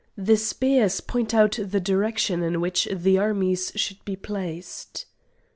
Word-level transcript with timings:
The 0.17 0.35
spears 0.35 0.99
point 0.99 1.31
out 1.31 1.59
the 1.61 1.79
direction 1.79 2.41
in 2.41 2.59
which 2.59 2.87
the 2.91 3.19
armies 3.19 3.71
should 3.75 4.03
be 4.03 4.15
placed." 4.15 5.05